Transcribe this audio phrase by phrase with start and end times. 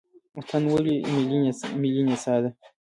[0.39, 0.95] اتن ولې
[1.81, 2.49] ملي نڅا ده؟